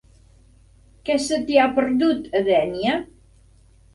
Què 1.09 1.17
se 1.25 1.37
t'hi 1.51 1.59
ha 1.59 1.67
perdut, 1.77 2.25
a 2.39 2.43
Dénia? 2.47 2.95